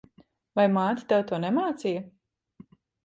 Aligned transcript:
Vai 0.59 0.63
māte 0.77 1.05
tev 1.13 1.21
to 1.33 1.41
nemācīja? 1.45 2.03